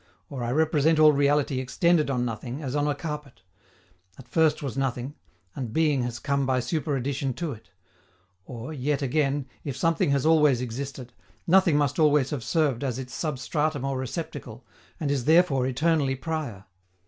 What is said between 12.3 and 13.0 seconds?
have served as